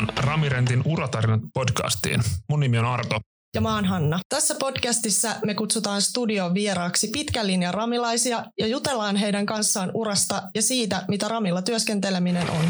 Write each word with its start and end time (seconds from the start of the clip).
mukaan 0.00 0.24
Ramirentin 0.24 0.82
uratarinat 0.84 1.40
podcastiin. 1.54 2.20
Mun 2.50 2.60
nimi 2.60 2.78
on 2.78 2.84
Arto. 2.84 3.20
Ja 3.54 3.60
mä 3.60 3.74
oon 3.74 3.84
Hanna. 3.84 4.20
Tässä 4.28 4.54
podcastissa 4.60 5.28
me 5.44 5.54
kutsutaan 5.54 6.02
studion 6.02 6.54
vieraaksi 6.54 7.08
pitkän 7.08 7.46
linjan 7.46 7.74
ramilaisia 7.74 8.44
ja 8.58 8.66
jutellaan 8.66 9.16
heidän 9.16 9.46
kanssaan 9.46 9.90
urasta 9.94 10.42
ja 10.54 10.62
siitä, 10.62 11.04
mitä 11.08 11.28
ramilla 11.28 11.62
työskenteleminen 11.62 12.50
on. 12.50 12.64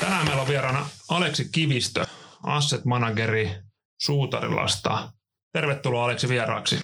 Tänään 0.00 0.26
meillä 0.26 0.42
on 0.42 0.48
vieraana 0.48 0.86
Aleksi 1.08 1.48
Kivistö, 1.52 2.06
asset 2.42 2.84
manageri 2.84 3.50
Suutarilasta. 4.02 5.12
Tervetuloa 5.52 6.04
Aleksi 6.04 6.28
vieraaksi. 6.28 6.80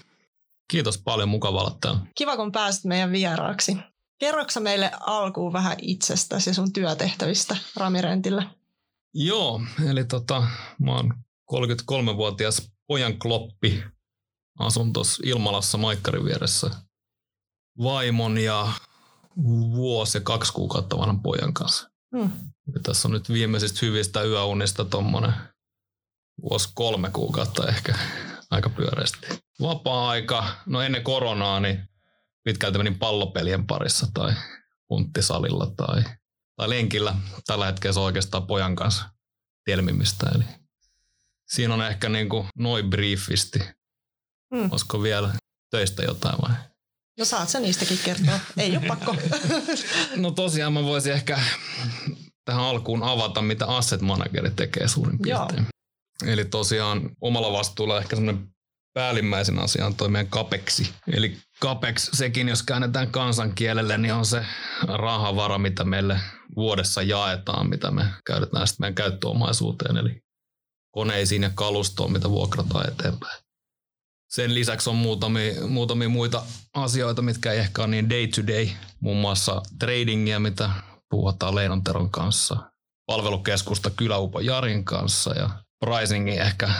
Kiitos 0.70 0.98
paljon, 0.98 1.28
mukava 1.28 1.60
olla 1.60 1.76
täällä. 1.80 2.00
Kiva, 2.14 2.36
kun 2.36 2.52
pääsit 2.52 2.84
meidän 2.84 3.12
vieraaksi. 3.12 3.76
Kerroksä 4.18 4.60
meille 4.60 4.90
alkuun 5.00 5.52
vähän 5.52 5.76
itsestäsi 5.82 6.50
ja 6.50 6.54
sun 6.54 6.72
työtehtävistä 6.72 7.56
Ramirentillä? 7.76 8.50
Joo, 9.14 9.60
eli 9.90 10.04
tota, 10.04 10.46
mä 10.78 10.92
oon 10.94 11.14
33-vuotias 11.52 12.70
pojan 12.86 13.18
kloppi. 13.18 13.84
Asun 14.58 14.92
tuossa 14.92 15.22
Ilmalassa 15.26 15.78
Maikkarin 15.78 16.24
vieressä 16.24 16.70
vaimon 17.82 18.38
ja 18.38 18.72
vuosi 19.76 20.18
ja 20.18 20.22
kaksi 20.22 20.52
kuukautta 20.52 20.98
vanhan 20.98 21.22
pojan 21.22 21.54
kanssa. 21.54 21.90
Hmm. 22.16 22.30
Ja 22.74 22.80
tässä 22.82 23.08
on 23.08 23.12
nyt 23.12 23.28
viimeisistä 23.28 23.78
hyvistä 23.82 24.22
yöunista 24.22 24.84
tuommoinen 24.84 25.32
vuosi 26.42 26.68
kolme 26.74 27.10
kuukautta 27.10 27.68
ehkä 27.68 27.98
aika 28.50 28.70
pyöreästi. 28.70 29.26
Vapaa-aika, 29.60 30.54
no 30.66 30.82
ennen 30.82 31.02
koronaa, 31.02 31.60
niin 31.60 31.88
pitkälti 32.48 32.78
menin 32.78 32.98
pallopelien 32.98 33.66
parissa 33.66 34.06
tai 34.14 34.32
punttisalilla 34.88 35.72
tai, 35.76 36.02
tai 36.56 36.68
lenkillä. 36.70 37.14
Tällä 37.46 37.66
hetkellä 37.66 37.92
se 37.92 38.00
on 38.00 38.06
oikeastaan 38.06 38.46
pojan 38.46 38.76
kanssa 38.76 39.04
telmimistä. 39.64 40.26
Eli 40.34 40.44
siinä 41.50 41.74
on 41.74 41.86
ehkä 41.86 42.08
niin 42.08 42.28
kuin 42.28 42.48
noin 42.58 42.90
briefisti. 42.90 43.58
Hmm. 44.54 44.68
Olisiko 44.70 45.02
vielä 45.02 45.34
töistä 45.70 46.02
jotain 46.02 46.36
vai? 46.42 46.56
No 47.18 47.24
saat 47.24 47.48
sä 47.48 47.60
niistäkin 47.60 47.98
kertoa. 48.04 48.40
Ei 48.56 48.76
ole 48.76 48.86
pakko. 48.86 49.16
no 50.16 50.30
tosiaan 50.30 50.72
mä 50.72 50.84
voisin 50.84 51.12
ehkä 51.12 51.40
tähän 52.44 52.64
alkuun 52.64 53.02
avata, 53.02 53.42
mitä 53.42 53.66
asset 53.66 54.00
manageri 54.00 54.50
tekee 54.50 54.88
suurin 54.88 55.18
piirtein. 55.18 55.66
Joo. 56.22 56.32
Eli 56.32 56.44
tosiaan 56.44 57.10
omalla 57.20 57.52
vastuulla 57.52 57.98
ehkä 57.98 58.16
semmoinen 58.16 58.48
päällimmäisen 58.98 59.58
asian 59.58 59.94
toi 59.94 60.08
meidän 60.08 60.30
kapeksi. 60.30 60.90
Eli 61.12 61.38
kapex, 61.60 62.10
sekin 62.12 62.48
jos 62.48 62.62
käännetään 62.62 63.10
kansankielelle, 63.10 63.98
niin 63.98 64.14
on 64.14 64.26
se 64.26 64.44
rahavara, 64.82 65.58
mitä 65.58 65.84
meille 65.84 66.20
vuodessa 66.56 67.02
jaetaan, 67.02 67.68
mitä 67.68 67.90
me 67.90 68.04
käytetään 68.26 68.66
sitten 68.66 68.84
meidän 68.84 68.94
käyttöomaisuuteen, 68.94 69.96
eli 69.96 70.22
koneisiin 70.90 71.42
ja 71.42 71.50
kalustoon, 71.54 72.12
mitä 72.12 72.30
vuokrataan 72.30 72.88
eteenpäin. 72.88 73.42
Sen 74.30 74.54
lisäksi 74.54 74.90
on 74.90 74.96
muutamia, 74.96 75.66
muutamia 75.66 76.08
muita 76.08 76.42
asioita, 76.74 77.22
mitkä 77.22 77.52
ei 77.52 77.58
ehkä 77.58 77.82
ole 77.82 77.90
niin 77.90 78.10
day 78.10 78.26
to 78.26 78.46
day, 78.46 78.68
muun 79.00 79.16
muassa 79.16 79.62
tradingia, 79.78 80.40
mitä 80.40 80.70
puhutaan 81.10 81.54
Leinonteron 81.54 82.10
kanssa, 82.10 82.56
palvelukeskusta 83.06 83.90
Kyläupo 83.90 84.40
Jarin 84.40 84.84
kanssa 84.84 85.34
ja 85.34 85.50
pricingi 85.80 86.38
ehkä 86.38 86.70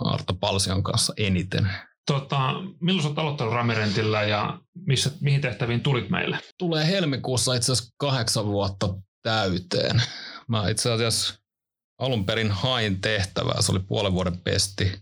Arto 0.00 0.34
Palsion 0.34 0.82
kanssa 0.82 1.12
eniten. 1.16 1.70
Tota, 2.06 2.52
milloin 2.80 3.06
oot 3.06 3.18
aloittanut 3.18 3.54
Ramirentillä 3.54 4.22
ja 4.22 4.58
missä, 4.86 5.10
mihin 5.20 5.40
tehtäviin 5.40 5.80
tulit 5.80 6.10
meille? 6.10 6.38
Tulee 6.58 6.86
helmikuussa 6.86 7.54
itse 7.54 7.72
asiassa 7.72 7.94
kahdeksan 7.98 8.46
vuotta 8.46 8.94
täyteen. 9.22 10.02
Mä 10.48 10.68
itse 10.68 10.92
asiassa 10.92 11.34
alun 11.98 12.24
perin 12.24 12.50
hain 12.50 13.00
tehtävää, 13.00 13.62
se 13.62 13.72
oli 13.72 13.80
puolen 13.80 14.12
vuoden 14.12 14.38
pesti 14.38 14.92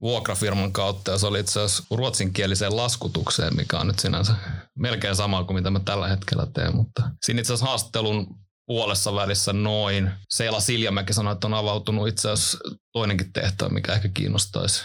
vuokrafirman 0.00 0.72
kautta 0.72 1.10
ja 1.10 1.18
se 1.18 1.26
oli 1.26 1.40
itse 1.40 1.60
asiassa 1.60 1.96
ruotsinkieliseen 1.96 2.76
laskutukseen, 2.76 3.56
mikä 3.56 3.78
on 3.78 3.86
nyt 3.86 3.98
sinänsä 3.98 4.34
melkein 4.78 5.16
sama 5.16 5.44
kuin 5.44 5.54
mitä 5.54 5.70
mä 5.70 5.80
tällä 5.80 6.08
hetkellä 6.08 6.46
teen, 6.54 6.76
mutta 6.76 7.10
siinä 7.22 7.40
itse 7.40 7.52
asiassa 7.52 7.66
haastattelun 7.66 8.26
puolessa 8.70 9.14
välissä 9.14 9.52
noin. 9.52 10.10
Seila 10.28 10.60
Siljamäki 10.60 11.12
sanoi, 11.12 11.32
että 11.32 11.46
on 11.46 11.54
avautunut 11.54 12.08
itse 12.08 12.30
asiassa 12.30 12.58
toinenkin 12.92 13.32
tehtävä, 13.32 13.68
mikä 13.68 13.92
ehkä 13.92 14.08
kiinnostaisi 14.14 14.84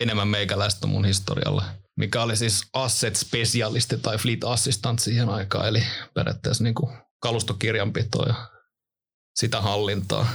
enemmän 0.00 0.28
meikäläistä 0.28 0.86
mun 0.86 1.04
historialla. 1.04 1.64
Mikä 1.98 2.22
oli 2.22 2.36
siis 2.36 2.62
asset 2.72 3.16
specialisti 3.16 3.98
tai 3.98 4.18
fleet 4.18 4.44
assistant 4.44 4.98
siihen 4.98 5.28
aikaan, 5.28 5.68
eli 5.68 5.82
periaatteessa 6.14 6.64
niin 6.64 6.74
kuin 6.74 6.98
kalustokirjanpitoa 7.22 8.26
ja 8.26 8.34
sitä 9.38 9.60
hallintaa. 9.60 10.28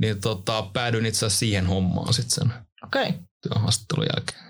Niin 0.00 0.20
tota, 0.20 0.62
päädyin 0.72 1.06
itse 1.06 1.26
asiassa 1.26 1.38
siihen 1.38 1.66
hommaan 1.66 2.14
sitten 2.14 2.34
sen 2.34 2.54
okay. 2.84 3.12
työhaastattelun 3.42 4.06
jälkeen. 4.14 4.45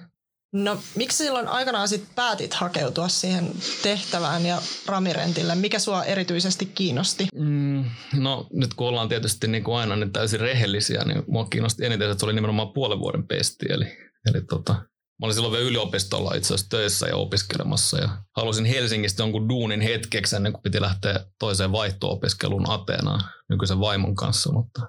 No 0.57 0.79
miksi 0.95 1.19
silloin 1.19 1.49
aikanaan 1.49 1.89
sit 1.89 2.05
päätit 2.15 2.55
hakeutua 2.55 3.09
siihen 3.09 3.51
tehtävään 3.83 4.47
ja 4.47 4.63
ramirentille? 4.87 5.55
Mikä 5.55 5.79
sua 5.79 6.05
erityisesti 6.05 6.67
kiinnosti? 6.67 7.27
Mm, 7.35 7.85
no 8.15 8.47
nyt 8.53 8.75
kun 8.75 8.89
ollaan 8.89 9.09
tietysti 9.09 9.49
niin 9.49 9.65
kuin 9.65 9.77
aina 9.77 9.97
niin 9.97 10.13
täysin 10.13 10.41
rehellisiä, 10.41 11.05
niin 11.05 11.23
mua 11.27 11.45
kiinnosti 11.45 11.85
eniten, 11.85 12.11
että 12.11 12.21
se 12.21 12.27
oli 12.27 12.33
nimenomaan 12.33 12.73
puolen 12.73 12.99
vuoden 12.99 13.27
pesti. 13.27 13.67
Eli, 13.69 13.85
eli 14.27 14.45
tota, 14.49 14.73
mä 14.73 15.23
olin 15.23 15.35
silloin 15.35 15.53
vielä 15.53 15.69
yliopistolla 15.69 16.35
itse 16.35 16.55
asiassa 16.55 16.71
töissä 16.71 17.07
ja 17.07 17.17
opiskelemassa 17.17 17.99
ja 18.01 18.09
halusin 18.37 18.65
Helsingistä 18.65 19.23
jonkun 19.23 19.49
duunin 19.49 19.81
hetkeksi 19.81 20.37
ennen 20.37 20.53
kuin 20.53 20.63
piti 20.63 20.81
lähteä 20.81 21.25
toiseen 21.39 21.73
vaihto-opiskeluun 21.73 22.71
Ateenaan 22.71 23.21
nykyisen 23.49 23.81
vaimon 23.81 24.15
kanssa, 24.15 24.53
mutta 24.53 24.81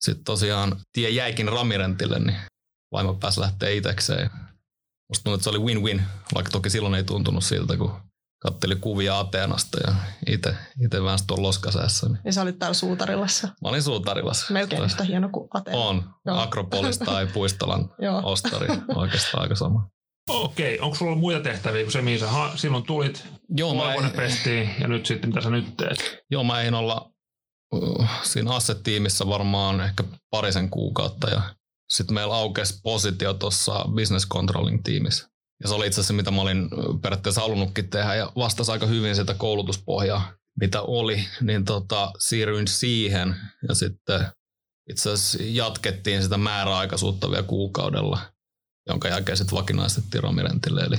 sitten 0.00 0.24
tosiaan 0.24 0.76
tie 0.92 1.10
jäikin 1.10 1.48
Ramirentille, 1.48 2.18
niin 2.18 2.36
vaimo 2.92 3.14
pääsi 3.14 3.40
lähteä 3.40 3.68
itsekseen 3.68 4.30
Musta 5.08 5.24
tuntuu, 5.24 5.34
että 5.34 5.44
se 5.44 5.50
oli 5.50 5.58
win-win, 5.58 6.02
vaikka 6.34 6.50
toki 6.50 6.70
silloin 6.70 6.94
ei 6.94 7.04
tuntunut 7.04 7.44
siltä, 7.44 7.76
kun 7.76 7.92
katteli 8.38 8.76
kuvia 8.76 9.18
Ateenasta 9.18 9.78
ja 9.86 9.94
itse, 10.26 11.02
väänsi 11.04 11.24
tuon 11.26 11.42
loskasäässä. 11.42 12.08
Niin. 12.08 12.18
Ja 12.24 12.32
sä 12.32 12.42
olit 12.42 12.58
täällä 12.58 12.74
Suutarilassa. 12.74 13.48
Mä 13.62 13.68
olin 13.68 13.82
Suutarilassa. 13.82 14.52
Melkein 14.52 14.84
yhtä 14.84 15.04
hieno 15.04 15.28
kuin 15.28 15.48
Ateena. 15.54 15.80
On. 15.80 16.10
Joo. 16.26 16.38
Akropolis 16.38 16.98
tai 16.98 17.26
Puistolan 17.34 17.90
ostari. 18.22 18.68
Oikeastaan 18.94 19.42
aika 19.42 19.54
sama. 19.54 19.88
Okei, 20.28 20.80
onko 20.80 20.96
sulla 20.96 21.10
ollut 21.10 21.20
muita 21.20 21.40
tehtäviä 21.40 21.82
kuin 21.82 21.92
se, 21.92 22.02
mihin 22.02 22.20
sä 22.20 22.30
ha- 22.30 22.52
silloin 22.56 22.84
tulit 22.84 23.24
Joo, 23.48 23.74
mä 23.74 23.94
en... 23.94 24.10
pestiin 24.10 24.70
ja 24.80 24.88
nyt 24.88 25.06
sitten 25.06 25.30
mitä 25.30 25.40
sä 25.40 25.50
nyt 25.50 25.76
teet? 25.76 26.22
Joo, 26.30 26.44
mä 26.44 26.62
en 26.62 26.74
olla 26.74 27.10
uh, 27.74 28.06
siinä 28.22 28.54
asset-tiimissä 28.54 29.26
varmaan 29.26 29.80
ehkä 29.80 30.04
parisen 30.30 30.70
kuukautta 30.70 31.30
ja 31.30 31.42
sitten 31.96 32.14
meillä 32.14 32.34
aukesi 32.34 32.80
positio 32.82 33.34
tuossa 33.34 33.84
business 33.94 34.28
controlling 34.28 34.82
tiimissä. 34.84 35.28
Ja 35.62 35.68
se 35.68 35.74
oli 35.74 35.86
itse 35.86 36.00
asiassa, 36.00 36.14
mitä 36.14 36.30
mä 36.30 36.42
olin 36.42 36.70
periaatteessa 37.02 37.40
halunnutkin 37.40 37.90
tehdä 37.90 38.14
ja 38.14 38.32
vastasi 38.36 38.72
aika 38.72 38.86
hyvin 38.86 39.16
sitä 39.16 39.34
koulutuspohjaa, 39.34 40.32
mitä 40.60 40.82
oli, 40.82 41.24
niin 41.40 41.64
tota, 41.64 42.12
siirryin 42.18 42.68
siihen 42.68 43.36
ja 43.68 43.74
sitten 43.74 44.26
itse 44.90 45.10
asiassa 45.10 45.38
jatkettiin 45.42 46.22
sitä 46.22 46.36
määräaikaisuutta 46.36 47.30
vielä 47.30 47.42
kuukaudella, 47.42 48.18
jonka 48.88 49.08
jälkeen 49.08 49.36
sitten 49.36 49.58
vakinaistettiin 49.58 50.22
Ramirentille. 50.22 50.80
Eli, 50.80 50.96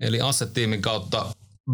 eli 0.00 0.20
asset-tiimin 0.20 0.82
kautta 0.82 1.26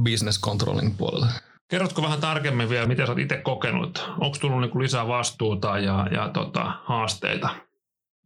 business 0.02 0.40
controlling 0.40 0.96
puolelle. 0.98 1.32
Kerrotko 1.70 2.02
vähän 2.02 2.20
tarkemmin 2.20 2.68
vielä, 2.68 2.86
miten 2.86 3.06
sä 3.06 3.12
oot 3.12 3.18
itse 3.18 3.36
kokenut? 3.36 4.04
Onko 4.20 4.36
tullut 4.40 4.60
niinku 4.60 4.78
lisää 4.78 5.08
vastuuta 5.08 5.78
ja, 5.78 6.06
ja 6.10 6.28
tota, 6.28 6.72
haasteita? 6.84 7.71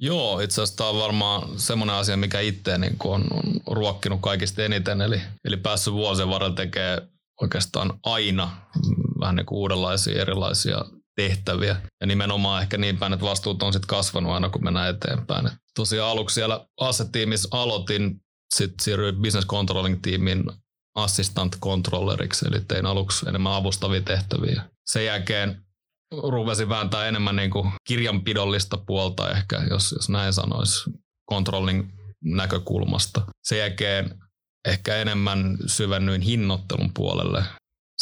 Joo, 0.01 0.41
itse 0.41 0.63
asiassa 0.63 0.77
tämä 0.77 0.91
on 0.91 0.99
varmaan 0.99 1.59
semmoinen 1.59 1.97
asia, 1.97 2.17
mikä 2.17 2.41
itse 2.41 2.79
niin 2.79 2.97
on, 3.05 3.25
on 3.31 3.61
ruokkinut 3.77 4.21
kaikista 4.21 4.63
eniten. 4.63 5.01
Eli, 5.01 5.21
eli 5.45 5.57
päässyt 5.57 5.95
vuosien 5.95 6.29
varrella 6.29 6.55
tekee 6.55 7.03
oikeastaan 7.43 7.99
aina 8.03 8.57
vähän 9.21 9.37
niin 9.37 9.47
kuin 9.47 9.59
uudenlaisia 9.59 10.23
erilaisia 10.23 10.85
tehtäviä. 11.17 11.77
Ja 12.01 12.07
nimenomaan 12.07 12.63
ehkä 12.63 12.79
niin 12.79 12.99
päin, 12.99 13.13
että 13.13 13.27
vastuut 13.27 13.63
on 13.63 13.73
sitten 13.73 13.89
kasvanut 13.89 14.33
aina, 14.33 14.49
kun 14.49 14.65
mennään 14.65 14.91
eteenpäin. 14.91 15.47
Et 15.47 15.53
tosiaan 15.75 16.11
aluksi 16.11 16.35
siellä 16.35 16.67
asset-tiimissä 16.81 17.49
aloitin, 17.51 18.21
sitten 18.55 18.85
siirryin 18.85 19.17
business 19.17 19.47
controlling 19.47 19.99
tiimin 20.03 20.45
assistant 20.95 21.57
controlleriksi, 21.61 22.47
eli 22.49 22.61
tein 22.69 22.87
aluksi 22.87 23.29
enemmän 23.29 23.53
avustavia 23.53 24.01
tehtäviä. 24.01 24.63
Sen 24.87 25.05
jälkeen 25.05 25.66
ruvesin 26.13 26.69
vääntää 26.69 27.09
enemmän 27.09 27.37
niin 27.37 27.51
kuin 27.51 27.73
kirjanpidollista 27.87 28.77
puolta 28.77 29.31
ehkä, 29.31 29.63
jos, 29.71 29.93
jos 29.93 30.09
näin 30.09 30.33
sanoisi, 30.33 30.91
controlling 31.31 31.89
näkökulmasta. 32.25 33.23
Sen 33.43 33.59
jälkeen 33.59 34.15
ehkä 34.69 34.97
enemmän 34.97 35.59
syvennyin 35.67 36.21
hinnoittelun 36.21 36.91
puolelle. 36.95 37.45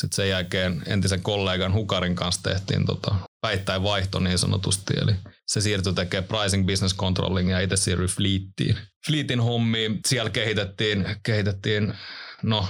Sitten 0.01 0.17
sen 0.17 0.29
jälkeen 0.29 0.83
entisen 0.87 1.23
kollegan 1.23 1.75
Hukarin 1.75 2.15
kanssa 2.15 2.43
tehtiin 2.43 2.87
tota 2.87 3.15
päittäin 3.41 3.83
vaihto 3.83 4.21
niin 4.21 4.39
sanotusti, 4.39 4.95
eli 5.03 5.13
se 5.47 5.61
siirtyi 5.61 5.93
tekemään 5.93 6.29
pricing 6.29 6.67
business 6.67 6.97
controlling 6.97 7.51
ja 7.51 7.61
itse 7.61 7.77
siirryi 7.77 8.09
fleettiin. 8.09 8.79
Fleetin 9.07 9.41
hommiin, 9.41 10.01
siellä 10.07 10.31
kehitettiin, 10.31 11.07
kehitettiin 11.23 11.95
no 12.43 12.69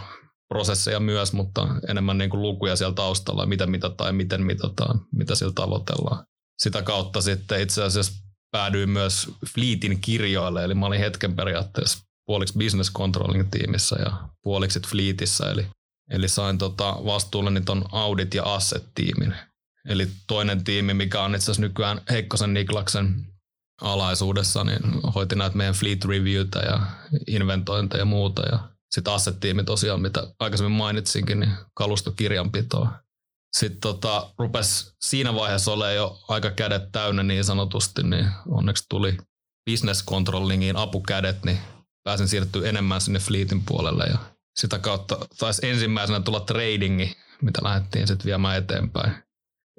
prosesseja 0.49 1.01
myös, 1.01 1.33
mutta 1.33 1.69
enemmän 1.89 2.19
niin 2.19 2.31
kuin 2.31 2.43
lukuja 2.43 2.77
siellä 2.77 2.95
taustalla, 2.95 3.47
mitä 3.47 3.67
mitataan 3.67 4.09
ja 4.09 4.13
miten 4.13 4.43
mitataan, 4.43 5.01
mitä 5.13 5.35
siellä 5.35 5.53
tavoitellaan. 5.55 6.25
Sitä 6.63 6.83
kautta 6.83 7.21
sitten 7.21 7.61
itse 7.61 7.83
asiassa 7.83 8.13
päädyin 8.51 8.91
myös 8.91 9.31
Fleetin 9.55 10.01
kirjoille, 10.01 10.65
eli 10.65 10.75
mä 10.75 10.87
olin 10.87 11.01
hetken 11.01 11.37
periaatteessa 11.37 11.99
puoliksi 12.27 12.59
business 12.59 12.93
controlling 12.93 13.49
tiimissä 13.51 13.97
ja 14.05 14.29
puoliksi 14.43 14.81
Fleetissä, 14.89 15.51
eli, 15.51 15.67
eli 16.11 16.29
sain 16.29 16.59
tota 16.59 16.97
vastuulleni 17.05 17.61
ton 17.61 17.85
audit- 17.93 18.35
ja 18.35 18.43
asset-tiimin. 18.55 19.35
Eli 19.89 20.09
toinen 20.27 20.65
tiimi, 20.65 20.95
mikä 20.95 21.23
on 21.23 21.35
itse 21.35 21.45
asiassa 21.45 21.63
nykyään 21.63 22.01
Heikkosen 22.11 22.55
Niklaksen 22.55 23.27
alaisuudessa, 23.81 24.65
niin 24.65 24.83
hoiti 25.15 25.37
näitä 25.37 25.57
meidän 25.57 25.75
fleet 25.75 26.05
reviewtä 26.05 26.59
ja 26.59 26.81
inventointeja 27.27 28.01
ja 28.01 28.05
muuta. 28.05 28.43
Ja 28.43 28.74
sitten 28.95 29.13
asset-tiimi 29.13 29.65
tosiaan, 29.65 30.01
mitä 30.01 30.27
aikaisemmin 30.39 30.79
mainitsinkin, 30.79 31.41
niin 31.41 31.53
kalustokirjanpitoa. 31.75 32.89
Sitten 33.57 33.81
tota, 33.81 34.33
rupesi 34.39 34.93
siinä 35.01 35.35
vaiheessa 35.35 35.73
olemaan 35.73 35.97
jo 35.97 36.19
aika 36.29 36.51
kädet 36.51 36.93
täynnä 36.93 37.23
niin 37.23 37.45
sanotusti, 37.45 38.03
niin 38.03 38.31
onneksi 38.49 38.85
tuli 38.89 39.17
business 39.71 40.05
controllingiin 40.05 40.77
apukädet, 40.77 41.45
niin 41.45 41.59
pääsin 42.05 42.29
siirtyä 42.29 42.69
enemmän 42.69 43.01
sinne 43.01 43.19
fleetin 43.19 43.63
puolelle 43.65 44.05
ja 44.05 44.19
sitä 44.57 44.79
kautta 44.79 45.19
taisi 45.39 45.67
ensimmäisenä 45.67 46.21
tulla 46.21 46.41
tradingi, 46.41 47.17
mitä 47.43 47.61
lähdettiin 47.63 48.07
sitten 48.07 48.27
viemään 48.27 48.59
eteenpäin. 48.59 49.15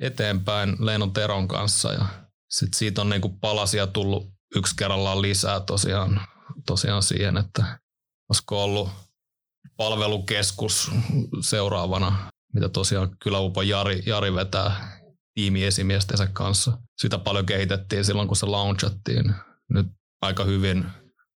Eteenpäin 0.01 0.75
Leinon 0.79 1.13
Teron 1.13 1.47
kanssa 1.47 1.94
ja 1.94 2.06
sitten 2.50 2.77
siitä 2.77 3.01
on 3.01 3.09
niinku 3.09 3.29
palasia 3.29 3.88
tullut 3.88 4.27
yksi 4.56 4.75
kerrallaan 4.75 5.21
lisää 5.21 5.59
tosiaan, 5.59 6.21
tosiaan 6.65 7.03
siihen, 7.03 7.38
että 7.38 7.79
olisiko 8.29 8.63
ollut 8.63 9.05
palvelukeskus 9.77 10.92
seuraavana, 11.42 12.31
mitä 12.54 12.69
tosiaan 12.69 13.18
kyllä 13.24 13.39
Upo 13.39 13.62
Jari, 13.62 14.04
Jari 14.06 14.36
vetää 14.36 15.00
tiimiesimiestensä 15.33 16.27
kanssa. 16.33 16.77
Sitä 17.01 17.18
paljon 17.18 17.45
kehitettiin 17.45 18.06
silloin, 18.06 18.27
kun 18.27 18.38
se 18.38 18.45
launchattiin. 18.45 19.33
Nyt 19.69 19.88
aika 20.22 20.44
hyvin 20.44 20.86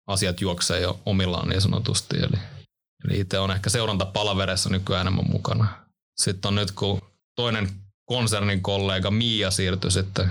asiat 0.06 0.40
juoksee 0.40 0.80
jo 0.80 1.00
omillaan 1.06 1.48
niin 1.48 1.60
sanotusti. 1.60 2.16
Eli, 2.16 2.38
eli 3.04 3.20
itse 3.20 3.38
on 3.38 3.50
ehkä 3.50 3.70
seurantapalaveressa 3.70 4.70
nykyään 4.70 5.00
enemmän 5.00 5.30
mukana. 5.30 5.86
Sitten 6.16 6.48
on 6.48 6.54
nyt, 6.54 6.70
kun 6.70 7.00
toinen 7.36 7.68
konsernin 8.04 8.62
kollega 8.62 9.10
Mia 9.10 9.50
siirtyi 9.50 9.90
sitten 9.90 10.30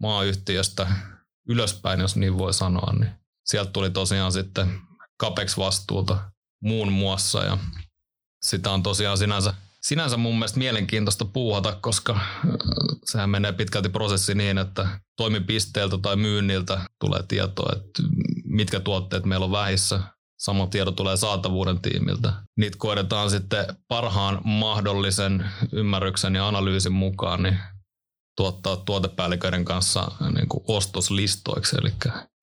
maayhtiöstä 0.00 0.86
ylöspäin, 1.48 2.00
jos 2.00 2.16
niin 2.16 2.38
voi 2.38 2.54
sanoa, 2.54 2.92
niin 2.92 3.10
sieltä 3.44 3.70
tuli 3.70 3.90
tosiaan 3.90 4.32
sitten 4.32 4.80
CAPEX-vastuuta 5.22 6.33
muun 6.64 6.92
muassa 6.92 7.44
ja 7.44 7.58
sitä 8.42 8.70
on 8.70 8.82
tosiaan 8.82 9.18
sinänsä, 9.18 9.54
sinänsä 9.82 10.16
mun 10.16 10.34
mielestä 10.34 10.58
mielenkiintoista 10.58 11.24
puuhata, 11.24 11.78
koska 11.80 12.12
äh, 12.12 12.20
sehän 13.04 13.30
menee 13.30 13.52
pitkälti 13.52 13.88
prosessi 13.88 14.34
niin, 14.34 14.58
että 14.58 15.00
toimipisteeltä 15.16 15.98
tai 15.98 16.16
myynniltä 16.16 16.80
tulee 17.00 17.22
tietoa, 17.28 17.72
että 17.76 18.02
mitkä 18.44 18.80
tuotteet 18.80 19.24
meillä 19.24 19.44
on 19.44 19.52
vähissä. 19.52 20.00
Sama 20.38 20.66
tieto 20.66 20.92
tulee 20.92 21.16
saatavuuden 21.16 21.80
tiimiltä. 21.80 22.32
Niitä 22.56 22.78
koetetaan 22.78 23.30
sitten 23.30 23.66
parhaan 23.88 24.40
mahdollisen 24.44 25.50
ymmärryksen 25.72 26.34
ja 26.34 26.48
analyysin 26.48 26.92
mukaan 26.92 27.42
niin 27.42 27.58
tuottaa 28.36 28.76
tuotepäälliköiden 28.76 29.64
kanssa 29.64 30.10
niin 30.34 30.48
kuin 30.48 30.64
ostoslistoiksi, 30.68 31.76
eli, 31.80 31.92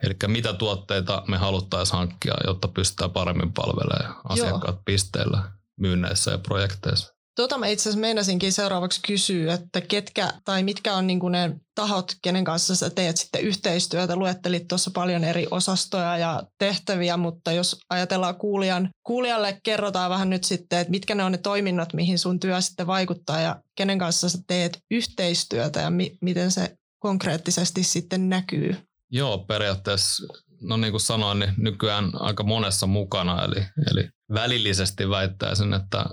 eli 0.04 0.16
mitä 0.28 0.54
tuotteita 0.54 1.24
me 1.28 1.38
haluttaisiin 1.38 1.98
hankkia, 1.98 2.34
jotta 2.48 2.68
pystytään 2.68 3.12
paremmin 3.12 3.54
palvelemaan 3.54 4.22
asiakkaat 4.30 4.76
Joo. 4.76 4.84
pisteellä 4.86 5.44
myynneissä 5.80 6.32
ja 6.32 6.38
projekteissa. 6.38 7.14
Tuota 7.36 7.58
mä 7.58 7.68
itse 7.68 7.82
asiassa 7.82 8.00
meinasinkin 8.00 8.54
seuraavaksi 8.54 9.02
kysyä, 9.08 9.54
että 9.54 9.82
ketkä 9.82 10.34
tai 10.46 10.64
mitkä 10.64 10.94
on 10.94 11.08
niinku 11.08 11.30
ne 11.30 11.56
tahot, 11.76 12.16
kenen 12.22 12.44
kanssa 12.44 12.76
sä 12.76 12.90
teet 12.90 13.18
sitten 13.18 13.42
yhteistyötä. 13.42 14.16
Luettelit 14.16 14.68
tuossa 14.68 14.92
paljon 14.94 15.24
eri 15.24 15.48
osastoja 15.52 16.18
ja 16.18 16.44
tehtäviä, 16.60 17.18
mutta 17.18 17.52
jos 17.52 17.80
ajatellaan 17.90 18.36
kuulijan, 18.36 18.90
kuulijalle, 19.04 19.60
kerrotaan 19.64 20.10
vähän 20.10 20.30
nyt 20.30 20.44
sitten, 20.44 20.80
että 20.80 20.92
mitkä 20.92 21.16
ne 21.16 21.24
on 21.24 21.32
ne 21.32 21.38
toiminnot, 21.38 21.94
mihin 21.94 22.20
sun 22.20 22.40
työ 22.40 22.62
sitten 22.62 22.88
vaikuttaa 22.88 23.40
ja 23.40 23.62
kenen 23.78 24.00
kanssa 24.00 24.30
sä 24.30 24.38
teet 24.48 24.78
yhteistyötä 24.92 25.80
ja 25.80 25.90
mi- 25.90 26.18
miten 26.22 26.52
se 26.52 26.76
konkreettisesti 27.00 27.84
sitten 27.84 28.30
näkyy. 28.30 28.76
Joo, 29.12 29.38
periaatteessa 29.38 30.34
no 30.62 30.78
niin 30.78 30.92
kuin 30.92 31.02
sanoin, 31.02 31.40
niin 31.40 31.54
nykyään 31.58 32.12
aika 32.14 32.44
monessa 32.44 32.88
mukana, 32.88 33.44
eli, 33.44 33.66
eli 33.92 34.10
välillisesti 34.34 35.10
väittäisin, 35.10 35.74
että 35.74 36.00
äh, 36.00 36.06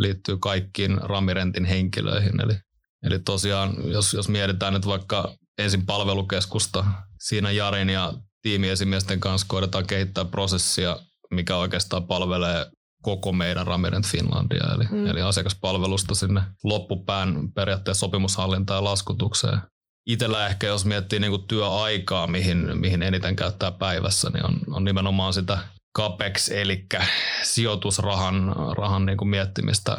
liittyy 0.00 0.38
kaikkiin 0.38 0.98
Ramirentin 1.02 1.64
henkilöihin. 1.64 2.40
Eli, 2.40 2.54
eli 3.02 3.18
tosiaan, 3.18 3.74
jos, 3.84 4.14
jos 4.14 4.28
mietitään 4.28 4.72
nyt 4.72 4.86
vaikka 4.86 5.34
ensin 5.58 5.86
palvelukeskusta, 5.86 6.84
siinä 7.20 7.50
Jarin 7.50 7.90
ja 7.90 8.12
tiimiesimiesten 8.42 9.20
kanssa 9.20 9.46
koetetaan 9.50 9.86
kehittää 9.86 10.24
prosessia, 10.24 10.96
mikä 11.30 11.56
oikeastaan 11.56 12.06
palvelee 12.06 12.66
koko 13.02 13.32
meidän 13.32 13.66
Ramirent 13.66 14.06
Finlandia, 14.06 14.74
eli, 14.74 14.84
mm. 14.90 15.06
eli 15.06 15.22
asiakaspalvelusta 15.22 16.14
sinne 16.14 16.42
loppupään 16.64 17.52
periaatteessa 17.54 18.00
sopimushallintaan 18.00 18.78
ja 18.78 18.84
laskutukseen 18.84 19.60
itsellä 20.08 20.46
ehkä 20.46 20.66
jos 20.66 20.84
miettii 20.84 21.20
niin 21.20 21.30
kuin 21.30 21.48
työaikaa, 21.48 22.26
mihin, 22.26 22.78
mihin 22.78 23.02
eniten 23.02 23.36
käyttää 23.36 23.70
päivässä, 23.70 24.30
niin 24.30 24.46
on, 24.46 24.60
on 24.70 24.84
nimenomaan 24.84 25.32
sitä 25.32 25.58
CAPEX, 25.96 26.48
eli 26.48 26.86
sijoitusrahan 27.42 28.54
rahan 28.76 29.06
niin 29.06 29.18
kuin 29.18 29.28
miettimistä 29.28 29.96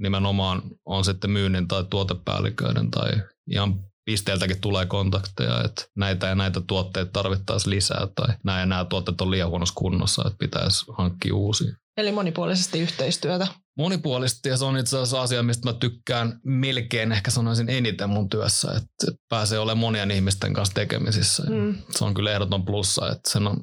nimenomaan 0.00 0.62
on 0.84 1.04
sitten 1.04 1.30
myynnin 1.30 1.68
tai 1.68 1.84
tuotepäälliköiden 1.90 2.90
tai 2.90 3.10
ihan 3.50 3.80
pisteeltäkin 4.04 4.60
tulee 4.60 4.86
kontakteja, 4.86 5.64
että 5.64 5.84
näitä 5.96 6.26
ja 6.26 6.34
näitä 6.34 6.60
tuotteita 6.60 7.10
tarvittaisiin 7.12 7.70
lisää 7.70 8.06
tai 8.14 8.34
nämä 8.44 8.60
ja 8.60 8.66
nämä 8.66 8.84
tuotteet 8.84 9.20
on 9.20 9.30
liian 9.30 9.48
huonossa 9.48 9.74
kunnossa, 9.74 10.22
että 10.26 10.38
pitäisi 10.38 10.84
hankkia 10.98 11.34
uusia. 11.34 11.72
Eli 11.96 12.12
monipuolisesti 12.12 12.80
yhteistyötä. 12.80 13.46
Monipuolisesti 13.78 14.48
ja 14.48 14.56
se 14.56 14.64
on 14.64 14.78
itse 14.78 14.96
asiassa 14.96 15.22
asia, 15.22 15.42
mistä 15.42 15.68
mä 15.68 15.72
tykkään 15.72 16.40
melkein 16.44 17.12
ehkä 17.12 17.30
sanoisin 17.30 17.70
eniten 17.70 18.10
mun 18.10 18.28
työssä, 18.28 18.68
että 18.76 19.22
pääsee 19.28 19.58
olemaan 19.58 19.78
monien 19.78 20.10
ihmisten 20.10 20.52
kanssa 20.52 20.74
tekemisissä. 20.74 21.42
Mm. 21.50 21.74
Se 21.90 22.04
on 22.04 22.14
kyllä 22.14 22.32
ehdoton 22.32 22.64
plussa, 22.64 23.10
että 23.10 23.30
sen 23.30 23.46
on 23.46 23.56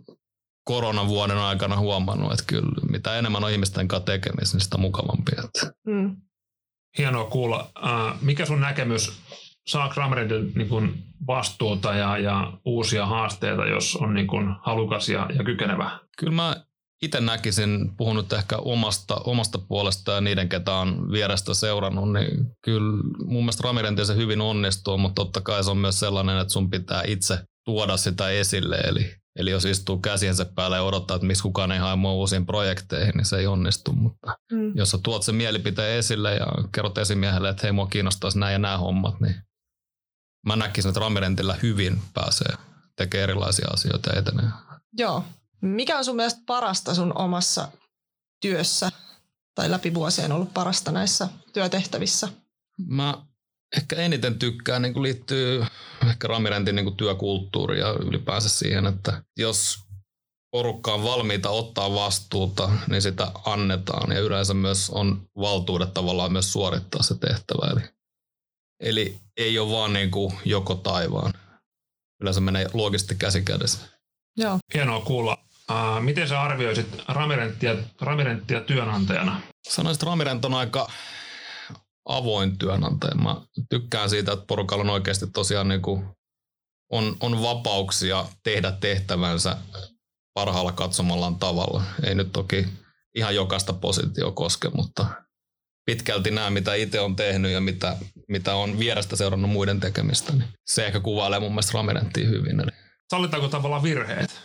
koronavuoden 0.64 1.38
aikana 1.38 1.78
huomannut, 1.78 2.32
että 2.32 2.46
kyllä 2.48 2.72
mitä 2.92 3.18
enemmän 3.18 3.44
on 3.44 3.52
ihmisten 3.52 3.88
kanssa 3.88 4.06
tekemisissä, 4.06 4.58
niin 4.58 4.64
sitä 4.64 4.78
mukavampi. 4.78 5.32
Että. 5.32 5.74
Mm. 5.88 6.16
Hienoa 6.98 7.26
kuulla. 7.26 7.72
mikä 8.22 8.46
sun 8.46 8.62
näkemys, 8.62 9.20
saa 9.68 9.90
Grammerin 9.90 10.52
niin 10.56 11.04
vastuuta 11.28 11.94
ja, 11.94 12.18
ja 12.18 12.54
uusia 12.66 13.06
haasteita, 13.06 13.66
jos 13.66 13.96
on 13.96 14.14
niin 14.14 14.28
kuin 14.28 14.56
halukas 14.62 15.10
ja, 15.10 15.30
ja 15.38 15.44
kykenevä? 15.44 16.00
Kyllä 16.18 16.34
mä 16.34 16.56
itse 17.02 17.22
näkisin, 17.22 17.98
puhunut 17.98 18.34
ehkä 18.34 18.58
omasta, 18.58 19.16
omasta 19.16 19.58
puolesta 19.58 20.12
ja 20.12 20.22
niiden, 20.22 20.50
ketä 20.50 20.74
on 20.74 21.12
vierestä 21.12 21.54
seurannut, 21.54 22.14
niin 22.14 22.46
kyllä 22.62 23.04
mun 23.26 23.44
mielestä 23.44 23.64
Ramirenti 23.64 24.06
se 24.06 24.16
hyvin 24.16 24.42
onnistuu, 24.42 24.98
mutta 24.98 25.16
totta 25.16 25.42
kai 25.42 25.64
se 25.64 25.72
on 25.72 25.78
myös 25.78 26.00
sellainen, 26.00 26.38
että 26.38 26.54
sun 26.54 26.70
pitää 26.70 27.04
itse 27.08 27.40
tuoda 27.66 27.98
sitä 27.98 28.30
esille. 28.30 28.78
Eli, 28.78 29.16
eli 29.40 29.52
jos 29.52 29.66
istuu 29.66 30.00
käsiensä 30.00 30.46
päälle 30.46 30.76
ja 30.76 30.84
odottaa, 30.84 31.16
että 31.16 31.28
miksi 31.28 31.44
kukaan 31.44 31.72
ei 31.72 31.80
hae 31.80 31.96
mua 31.96 32.14
uusiin 32.14 32.46
projekteihin, 32.46 33.14
niin 33.16 33.26
se 33.26 33.38
ei 33.38 33.48
onnistu. 33.48 33.94
Mutta 33.94 34.38
mm. 34.52 34.72
jos 34.76 34.92
sä 34.92 34.98
tuot 35.04 35.24
sen 35.24 35.36
mielipiteen 35.36 35.98
esille 35.98 36.36
ja 36.36 36.48
kerrot 36.72 36.98
esimiehelle, 36.98 37.50
että 37.50 37.62
hei 37.64 37.72
mua 37.72 37.88
kiinnostaisi 37.88 38.40
nämä 38.40 38.52
ja 38.52 38.60
nämä 38.60 38.78
hommat, 38.78 39.20
niin 39.20 39.36
mä 40.48 40.56
näkisin, 40.56 40.90
että 40.90 41.00
Ramirentillä 41.00 41.56
hyvin 41.64 42.02
pääsee 42.14 42.54
tekemään 42.96 43.24
erilaisia 43.24 43.68
asioita 43.74 44.14
etenee. 44.14 44.46
Joo, 44.98 45.24
mikä 45.62 45.98
on 45.98 46.06
sun 46.06 46.16
mielestä 46.16 46.42
parasta 46.46 46.96
sun 46.96 47.18
omassa 47.18 47.68
työssä 48.42 48.90
tai 49.56 49.72
läpi 49.72 49.94
vuosien 49.94 50.32
ollut 50.32 50.54
parasta 50.54 50.92
näissä 50.92 51.28
työtehtävissä? 51.54 52.28
Mä 52.88 53.14
ehkä 53.78 53.96
eniten 53.96 54.40
tykkään 54.40 54.82
niin 54.82 55.04
liittyy 55.04 55.66
ehkä 56.10 56.28
Ramirentin 56.28 56.76
niin 56.76 56.96
työkulttuuri 56.98 57.80
ja 57.80 57.92
ylipäänsä 57.92 58.50
siihen, 58.50 58.86
että 58.86 59.24
jos 59.38 59.78
porukka 60.52 60.94
on 60.94 61.04
valmiita 61.04 61.50
ottaa 61.50 61.94
vastuuta, 61.94 62.72
niin 62.90 63.02
sitä 63.02 63.32
annetaan 63.46 64.12
ja 64.12 64.20
yleensä 64.20 64.54
myös 64.54 64.90
on 64.90 65.30
valtuudet 65.40 65.94
tavallaan 65.94 66.32
myös 66.32 66.54
suorittaa 66.54 67.04
se 67.04 67.16
tehtävä. 67.16 67.72
Eli, 67.72 67.82
eli 68.80 69.20
ei 69.38 69.60
ole 69.60 69.72
vaan 69.72 69.94
niin 69.94 70.12
joko 70.46 70.76
taivaan. 70.76 71.34
Yleensä 72.22 72.42
menee 72.42 72.68
loogisesti 72.74 73.16
käsi 73.16 73.42
kädessä. 73.42 73.97
Joo. 74.38 74.58
Hienoa 74.74 75.02
kuulla. 75.02 75.38
Uh, 75.72 76.04
miten 76.04 76.28
sä 76.28 76.42
arvioisit 76.42 76.88
Ramirenttia, 77.08 77.76
Ramirenttia 78.02 78.62
työnantajana? 78.62 79.42
Sanoisin, 79.70 79.98
että 79.98 80.06
Ramirent 80.06 80.46
on 80.46 80.54
aika 80.54 80.92
avoin 82.06 82.58
työnantaja. 82.58 83.16
Mä 83.16 83.42
tykkään 83.70 84.10
siitä, 84.10 84.32
että 84.34 84.46
porukalla 84.46 84.84
on 84.84 84.90
oikeasti 84.90 85.28
tosiaan 85.28 85.68
niin 85.68 85.82
kuin 85.82 86.06
on, 86.92 87.18
on 87.20 87.42
vapauksia 87.42 88.26
tehdä 88.44 88.72
tehtävänsä 88.72 89.58
parhaalla 90.34 90.72
katsomallaan 90.72 91.36
tavalla. 91.36 91.84
Ei 92.04 92.16
nyt 92.16 92.32
toki 92.32 92.66
ihan 93.16 93.36
jokaista 93.36 93.74
positio 93.74 94.32
koske, 94.32 94.70
mutta 94.70 95.08
pitkälti 95.86 96.32
nämä, 96.32 96.50
mitä 96.50 96.74
itse 96.74 97.00
on 97.00 97.16
tehnyt 97.16 97.52
ja 97.52 97.62
mitä, 97.62 97.98
mitä 98.28 98.56
on 98.56 98.80
vierestä 98.80 99.16
seurannut 99.16 99.52
muiden 99.52 99.80
tekemistä, 99.80 100.34
niin 100.34 100.50
se 100.66 100.86
ehkä 100.86 101.00
kuvailee 101.00 101.40
mun 101.40 101.52
mielestä 101.52 101.72
Ramirenttia 101.74 102.28
hyvin. 102.28 102.60
Eli 102.60 102.72
Sallitaanko 103.10 103.48
tavallaan 103.48 103.84
virheet? 103.84 104.42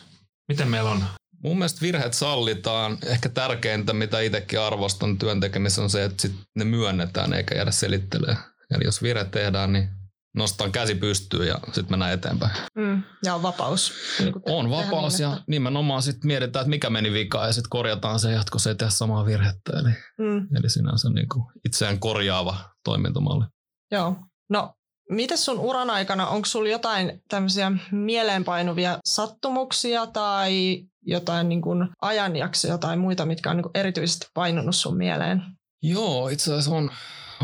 Miten 0.49 0.69
meillä 0.69 0.91
on? 0.91 1.05
Mun 1.45 1.59
mielestä 1.59 1.81
virheet 1.81 2.15
sallitaan. 2.15 2.99
Ehkä 3.07 3.29
tärkeintä, 3.29 3.93
mitä 3.93 4.21
itsekin 4.21 4.61
arvostan 4.61 5.19
työn 5.19 5.41
tekemisessä, 5.41 5.83
on 5.83 5.91
se, 5.91 6.05
että 6.05 6.23
sit 6.23 6.33
ne 6.57 6.65
myönnetään 6.65 7.33
eikä 7.33 7.55
jäädä 7.55 7.71
selittelemään. 7.71 8.45
Eli 8.75 8.85
jos 8.85 9.03
virhe 9.03 9.25
tehdään, 9.25 9.73
niin 9.73 9.89
nostan 10.37 10.73
käsi 10.73 10.95
pystyyn 10.95 11.49
ja 11.49 11.55
sitten 11.67 11.87
mennään 11.91 12.13
eteenpäin. 12.13 12.53
Mm. 12.75 13.03
Ja 13.25 13.35
on 13.35 13.43
vapaus. 13.43 13.93
Niin 14.19 14.35
On 14.47 14.71
vapaus 14.71 15.13
niin, 15.13 15.23
ja 15.23 15.33
että- 15.33 15.45
nimenomaan 15.47 16.03
sitten 16.03 16.27
mietitään, 16.27 16.63
että 16.63 16.71
mikä 16.71 16.91
meni 16.91 17.13
vikaan 17.13 17.47
ja 17.47 17.53
sitten 17.53 17.71
korjataan 17.71 18.21
se 18.21 18.33
jatkossa 18.33 18.71
ei 18.71 18.77
tehdä 18.77 18.91
samaa 18.91 19.27
virhettä. 19.27 19.73
Eli, 19.79 19.91
Mm. 20.19 20.57
eli 20.57 20.71
sinänsä 20.71 21.11
niin 21.11 21.29
kuin 21.29 21.45
itseään 21.67 21.99
korjaava 21.99 22.57
toimintamalli. 22.85 23.45
Joo. 23.91 24.17
No, 24.51 24.75
miten 25.11 25.39
sun 25.39 25.59
uran 25.59 25.91
aikana, 25.91 26.27
onko 26.27 26.47
sulla 26.47 26.69
jotain 26.69 27.23
tämmöisiä 27.29 27.73
mieleenpainuvia 27.91 28.99
sattumuksia 29.05 30.07
tai 30.07 30.83
jotain 31.07 31.49
niin 31.49 31.63
kuin 31.63 31.89
ajanjaksoja 32.03 32.79
tai 32.79 32.97
muita, 32.97 33.27
mitkä 33.27 33.51
on 33.51 33.57
niin 33.57 33.63
kuin 33.63 33.77
erityisesti 33.77 34.27
painunut 34.35 34.77
sun 34.77 34.97
mieleen? 34.97 35.43
Joo, 35.83 36.29
itse 36.29 36.51
asiassa 36.51 36.71
on, 36.71 36.91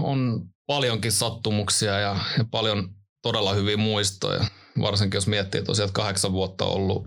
on 0.02 0.42
paljonkin 0.66 1.12
sattumuksia 1.12 2.00
ja, 2.00 2.16
ja 2.38 2.44
paljon 2.50 2.88
todella 3.22 3.52
hyviä 3.52 3.76
muistoja. 3.76 4.44
Varsinkin 4.80 5.16
jos 5.16 5.26
miettii 5.26 5.62
tosiaan, 5.62 5.88
että 5.88 5.96
kahdeksan 5.96 6.32
vuotta 6.32 6.64
on 6.64 6.72
ollut 6.72 7.06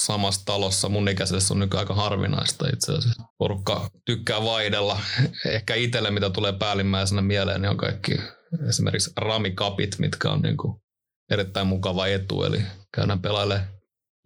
samassa 0.00 0.44
talossa. 0.44 0.88
Mun 0.88 1.08
ikäiselle 1.08 1.40
se 1.40 1.52
on 1.52 1.58
nykyään 1.58 1.82
aika 1.82 1.94
harvinaista 1.94 2.68
itse 2.72 2.92
asiassa. 2.92 3.22
Porukka 3.38 3.90
tykkää 4.06 4.44
vaihdella. 4.44 5.00
Ehkä 5.46 5.74
itselle, 5.74 6.10
mitä 6.10 6.30
tulee 6.30 6.52
päällimmäisenä 6.52 7.22
mieleen, 7.22 7.62
niin 7.62 7.70
on 7.70 7.76
kaikki 7.76 8.20
esimerkiksi 8.68 9.12
ramikapit, 9.16 9.98
mitkä 9.98 10.30
on 10.30 10.40
niin 10.40 10.56
kuin 10.56 10.82
erittäin 11.30 11.66
mukava 11.66 12.06
etu. 12.06 12.44
Eli 12.44 12.62
käydään 12.94 13.22
pelailemaan 13.22 13.68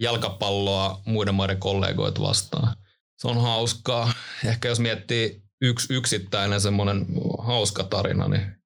jalkapalloa 0.00 1.02
muiden 1.06 1.35
maiden 1.35 1.61
kollegoita 1.61 2.21
vastaan. 2.21 2.76
Se 3.18 3.28
on 3.28 3.42
hauskaa. 3.42 4.12
Ehkä 4.45 4.68
jos 4.68 4.80
miettii 4.80 5.42
yksi 5.61 5.95
yksittäinen 5.95 6.61
semmoinen 6.61 7.06
hauska 7.38 7.85
tarina, 7.85 8.28
niin 8.28 8.56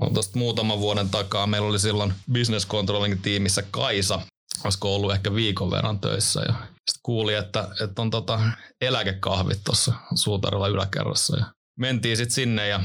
on 0.00 0.14
tosta 0.14 0.38
muutaman 0.38 0.80
vuoden 0.80 1.08
takaa. 1.08 1.46
Meillä 1.46 1.68
oli 1.68 1.78
silloin 1.78 2.14
business 2.32 2.68
controlling 2.68 3.22
tiimissä 3.22 3.62
Kaisa, 3.70 4.20
olisiko 4.64 4.94
ollut 4.94 5.12
ehkä 5.12 5.34
viikon 5.34 5.70
verran 5.70 6.00
töissä. 6.00 6.40
Ja 6.40 6.52
sitten 6.52 7.02
kuuli, 7.02 7.34
että, 7.34 7.68
että 7.84 8.02
on 8.02 8.10
tota 8.10 8.40
eläkekahvit 8.80 9.60
tuossa 9.64 9.94
suutarilla 10.14 10.68
yläkerrassa. 10.68 11.36
Ja 11.36 11.46
mentiin 11.78 12.16
sitten 12.16 12.34
sinne 12.34 12.68
ja 12.68 12.80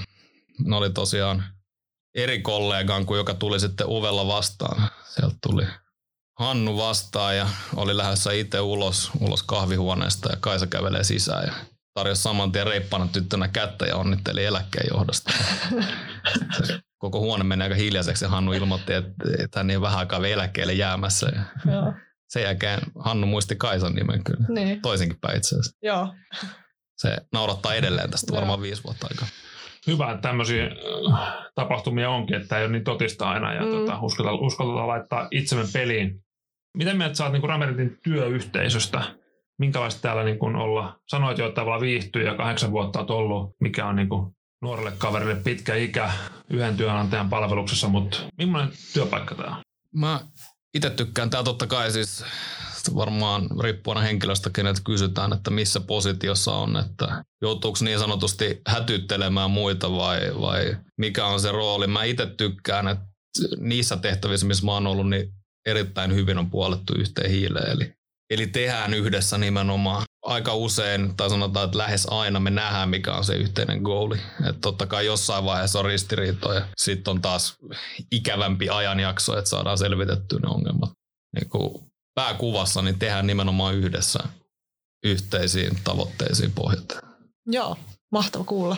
ne 0.65 0.75
oli 0.75 0.89
tosiaan 0.89 1.43
eri 2.15 2.41
kollegan 2.41 3.05
kuin 3.05 3.17
joka 3.17 3.33
tuli 3.33 3.59
sitten 3.59 3.87
ovella 3.89 4.27
vastaan. 4.27 4.89
Sieltä 5.15 5.35
tuli 5.47 5.65
Hannu 6.39 6.77
vastaan 6.77 7.37
ja 7.37 7.47
oli 7.75 7.97
lähdössä 7.97 8.31
itse 8.31 8.59
ulos, 8.59 9.11
ulos 9.19 9.43
kahvihuoneesta 9.43 10.29
ja 10.31 10.37
Kaisa 10.39 10.67
kävelee 10.67 11.03
sisään 11.03 11.47
ja 11.47 11.53
tarjosi 11.93 12.21
saman 12.21 12.51
tien 12.51 12.67
reippana 12.67 13.07
tyttönä 13.07 13.47
kättä 13.47 13.85
ja 13.85 13.95
onnitteli 13.95 14.45
eläkkeen 14.45 14.87
johdosta. 14.93 15.33
Se 16.67 16.79
koko 17.01 17.19
huone 17.19 17.43
meni 17.43 17.63
aika 17.63 17.75
hiljaiseksi 17.75 18.25
ja 18.25 18.29
Hannu 18.29 18.53
ilmoitti, 18.53 18.93
että, 18.93 19.59
hän 19.59 19.69
ei 19.69 19.75
ole 19.75 19.81
vähän 19.81 19.99
aikaa 19.99 20.21
vielä 20.21 20.41
eläkkeelle 20.41 20.73
jäämässä. 20.73 21.31
Ja 21.35 21.71
Joo. 21.71 21.93
sen 22.29 22.43
jälkeen 22.43 22.79
Hannu 22.99 23.27
muisti 23.27 23.55
Kaisan 23.55 23.95
nimen 23.95 24.23
kyllä. 24.23 24.45
Niin. 24.49 24.81
Toisinkin 24.81 25.17
päin 25.21 25.37
itse 25.37 25.55
asiassa. 25.55 25.77
Joo. 25.81 26.15
Se 26.97 27.17
naurattaa 27.33 27.73
edelleen 27.73 28.11
tästä 28.11 28.33
varmaan 28.33 28.61
viisi 28.61 28.83
vuotta 28.83 29.07
aikaa. 29.11 29.27
Hyvä, 29.87 30.11
että 30.11 30.21
tämmöisiä 30.21 30.63
äh, 31.13 31.19
tapahtumia 31.55 32.09
onkin, 32.09 32.41
että 32.41 32.57
ei 32.57 32.63
ole 32.65 32.71
niin 32.71 32.83
totista 32.83 33.29
aina 33.29 33.53
ja 33.53 33.61
Mm. 33.61 33.69
tota, 33.71 33.99
uskaltaa, 34.01 34.33
uskaltaa 34.33 34.87
laittaa 34.87 35.27
itsemme 35.31 35.63
peliin. 35.73 36.23
Miten 36.77 36.97
mieltä 36.97 37.15
sä 37.15 37.23
oot 37.23 37.33
niin 37.33 37.43
Ramerentin 37.43 37.97
työyhteisöstä? 38.03 39.03
Minkälaista 39.59 40.01
täällä 40.01 40.23
niin 40.23 40.39
kuin 40.39 40.55
olla? 40.55 40.99
Sanoit 41.07 41.37
jo, 41.37 41.45
että 41.47 41.55
tavallaan 41.55 41.81
viihtyy 41.81 42.23
ja 42.23 42.35
kahdeksan 42.35 42.71
vuotta 42.71 42.99
oot 42.99 43.09
ollut, 43.09 43.55
mikä 43.59 43.85
on 43.85 43.95
niin 43.95 44.09
kuin 44.09 44.31
nuorelle 44.61 44.91
kaverille 44.97 45.35
pitkä 45.35 45.75
ikä 45.75 46.11
yhden 46.49 46.77
työnantajan 46.77 47.29
palveluksessa, 47.29 47.87
mutta 47.87 48.17
millainen 48.37 48.73
työpaikka 48.93 49.35
tämä 49.35 49.55
on? 49.55 49.61
Mä 49.95 50.19
itse 50.73 50.89
tykkään, 50.89 51.29
tää 51.29 51.43
totta 51.43 51.67
kai 51.67 51.91
siis 51.91 52.25
varmaan 52.95 53.47
riippuu 53.63 53.91
aina 53.91 54.01
henkilöstä, 54.01 54.49
keneltä 54.49 54.81
kysytään, 54.85 55.33
että 55.33 55.51
missä 55.51 55.79
positiossa 55.79 56.51
on, 56.51 56.77
että 56.77 57.23
joutuuko 57.41 57.77
niin 57.81 57.99
sanotusti 57.99 58.61
hätyttelemään 58.67 59.51
muita 59.51 59.91
vai, 59.91 60.19
vai 60.41 60.77
mikä 60.97 61.25
on 61.25 61.39
se 61.39 61.51
rooli. 61.51 61.87
Mä 61.87 62.03
itse 62.03 62.25
tykkään, 62.25 62.87
että 62.87 63.05
niissä 63.57 63.97
tehtävissä, 63.97 64.45
missä 64.45 64.65
mä 64.65 64.71
oon 64.71 64.87
ollut, 64.87 65.09
niin 65.09 65.33
erittäin 65.65 66.15
hyvin 66.15 66.37
on 66.37 66.49
puolettu 66.49 66.93
yhteen 66.97 67.31
hiileen. 67.31 67.71
Eli, 67.71 67.93
eli 68.29 68.47
tehdään 68.47 68.93
yhdessä 68.93 69.37
nimenomaan. 69.37 70.03
Aika 70.25 70.55
usein, 70.55 71.17
tai 71.17 71.29
sanotaan, 71.29 71.65
että 71.65 71.77
lähes 71.77 72.07
aina 72.11 72.39
me 72.39 72.49
nähdään, 72.49 72.89
mikä 72.89 73.13
on 73.13 73.25
se 73.25 73.35
yhteinen 73.35 73.81
goali. 73.81 74.17
Että 74.39 74.61
totta 74.61 74.85
kai 74.85 75.05
jossain 75.05 75.45
vaiheessa 75.45 75.79
on 75.79 75.85
ristiriitoja. 75.85 76.67
Sitten 76.77 77.11
on 77.11 77.21
taas 77.21 77.57
ikävämpi 78.11 78.69
ajanjakso, 78.69 79.37
että 79.37 79.49
saadaan 79.49 79.77
selvitettyä 79.77 80.39
ne 80.39 80.49
ongelmat. 80.49 80.91
Niin 81.35 81.49
kuin 81.49 81.90
pääkuvassa 82.15 82.81
niin 82.81 82.99
tehdään 82.99 83.27
nimenomaan 83.27 83.75
yhdessä 83.75 84.19
yhteisiin 85.03 85.79
tavoitteisiin 85.83 86.51
pohjaten. 86.51 86.97
Joo. 87.45 87.77
Mahtava 88.11 88.43
kuulla. 88.43 88.77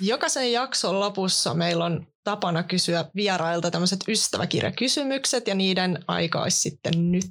Jokaisen 0.00 0.52
jakson 0.52 1.00
lopussa 1.00 1.54
meillä 1.54 1.84
on 1.84 2.06
tapana 2.24 2.62
kysyä 2.62 3.04
vierailta 3.14 3.70
tämmöiset 3.70 4.00
ystäväkirjakysymykset 4.08 5.48
ja 5.48 5.54
niiden 5.54 6.04
aika 6.08 6.42
olisi 6.42 6.58
sitten 6.58 7.12
nyt. 7.12 7.30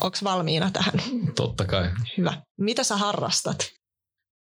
Onko 0.00 0.18
valmiina 0.24 0.70
tähän? 0.70 0.94
Totta 1.36 1.64
kai. 1.64 1.90
Hyvä. 2.18 2.42
Mitä 2.60 2.84
sä 2.84 2.96
harrastat? 2.96 3.58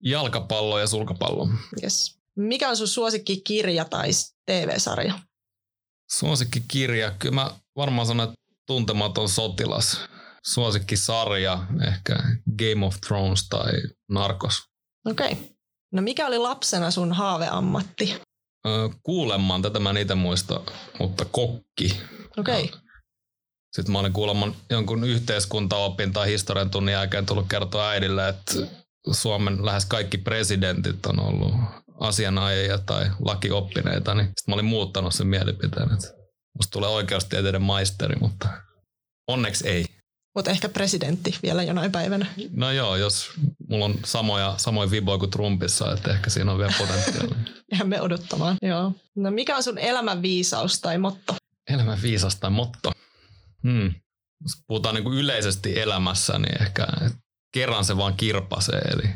Jalkapallo 0.03 0.79
ja 0.79 0.87
sulkapallo. 0.87 1.49
Yes. 1.83 2.22
Mikä 2.37 2.69
on 2.69 2.77
sun 2.77 2.87
suosikkikirja 2.87 3.85
tai 3.85 4.09
TV-sarja? 4.45 5.19
Suosikkikirja. 6.11 7.11
Kyllä 7.11 7.35
mä 7.35 7.51
varmaan 7.75 8.07
sanon, 8.07 8.29
että 8.29 8.35
tuntematon 8.67 9.29
sotilas. 9.29 10.01
Suosikkisarja. 10.45 11.67
Ehkä 11.87 12.15
Game 12.57 12.85
of 12.85 12.95
Thrones 13.07 13.47
tai 13.49 13.71
Narcos. 14.11 14.63
Okei. 15.05 15.31
Okay. 15.31 15.45
No 15.91 16.01
mikä 16.01 16.27
oli 16.27 16.37
lapsena 16.37 16.91
sun 16.91 17.13
haaveammatti? 17.13 18.15
Öö, 18.67 18.89
kuulemaan, 19.03 19.61
tätä 19.61 19.79
mä 19.79 19.89
en 19.89 19.97
itse 19.97 20.15
muista, 20.15 20.61
mutta 20.99 21.25
kokki. 21.25 21.99
Okei. 22.37 22.63
Okay. 22.63 22.79
Sitten 23.75 23.91
mä 23.91 23.99
olin 23.99 24.13
kuulemma 24.13 24.55
jonkun 24.69 25.03
yhteiskuntaopin 25.03 26.13
tai 26.13 26.27
historian 26.27 26.69
tunnin 26.69 26.93
jälkeen 26.93 27.25
tullut 27.25 27.47
kertoa 27.49 27.89
äidille, 27.89 28.29
että 28.29 28.53
Suomen 29.11 29.65
lähes 29.65 29.85
kaikki 29.85 30.17
presidentit 30.17 31.05
on 31.05 31.19
ollut 31.19 31.53
asianajajia 31.99 32.77
tai 32.77 33.11
lakioppineita, 33.19 34.15
niin 34.15 34.25
sitten 34.25 34.43
mä 34.47 34.53
olin 34.53 34.65
muuttanut 34.65 35.13
sen 35.13 35.27
mielipiteen, 35.27 35.93
että 35.93 36.07
musta 36.57 36.71
tulee 36.71 36.89
oikeustieteiden 36.89 37.61
maisteri, 37.61 38.15
mutta 38.15 38.49
onneksi 39.27 39.67
ei. 39.67 39.85
Mutta 40.35 40.51
ehkä 40.51 40.69
presidentti 40.69 41.37
vielä 41.43 41.63
jonain 41.63 41.91
päivänä. 41.91 42.25
No 42.51 42.71
joo, 42.71 42.95
jos 42.95 43.31
mulla 43.69 43.85
on 43.85 43.99
samoja, 44.05 44.53
samoja 44.57 44.91
viboja 44.91 45.17
kuin 45.17 45.31
Trumpissa, 45.31 45.93
että 45.93 46.11
ehkä 46.11 46.29
siinä 46.29 46.51
on 46.51 46.57
vielä 46.57 46.73
potentiaalia. 46.77 47.37
Jäämme 47.73 48.01
odottamaan. 48.01 48.57
Joo. 48.61 48.93
No 49.15 49.31
mikä 49.31 49.55
on 49.55 49.63
sun 49.63 49.77
elämän 49.77 50.21
viisaus 50.21 50.81
tai 50.81 50.97
motto? 50.97 51.35
Elämän 51.69 52.01
viisas 52.01 52.35
tai 52.35 52.49
motto. 52.49 52.91
Hmm. 53.63 53.93
Jos 54.41 54.63
puhutaan 54.67 54.95
niin 54.95 55.03
kuin 55.03 55.17
yleisesti 55.17 55.79
elämässä, 55.79 56.39
niin 56.39 56.61
ehkä 56.61 56.87
kerran 57.53 57.85
se 57.85 57.97
vaan 57.97 58.13
kirpasee. 58.13 58.79
Eli, 58.79 59.09